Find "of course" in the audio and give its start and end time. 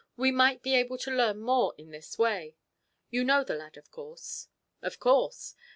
3.77-4.47, 4.81-5.53